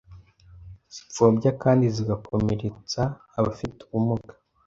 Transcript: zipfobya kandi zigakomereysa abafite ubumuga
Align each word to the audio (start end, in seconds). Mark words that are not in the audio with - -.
zipfobya 0.93 1.51
kandi 1.63 1.85
zigakomereysa 1.95 3.01
abafite 3.39 3.79
ubumuga 3.85 4.33